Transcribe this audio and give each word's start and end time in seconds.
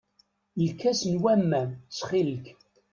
Lkas 0.67 1.01
n 1.11 1.13
waman, 1.23 1.69
ttxil-k. 1.75 2.45